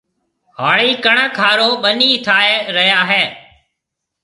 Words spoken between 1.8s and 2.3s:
ٻنِي